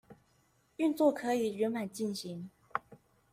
[0.79, 2.49] 運作可以圓滿進行